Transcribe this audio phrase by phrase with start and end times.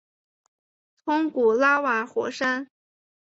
[1.05, 2.67] 通古拉瓦火山。